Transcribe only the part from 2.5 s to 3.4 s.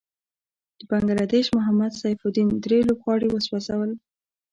دری لوبغاړی